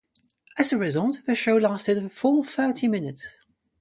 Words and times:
As 0.57 0.73
a 0.73 0.79
result, 0.79 1.21
the 1.27 1.35
show 1.35 1.57
lasted 1.57 2.03
a 2.03 2.09
full 2.09 2.43
thirty 2.43 2.87
minutes. 2.87 3.37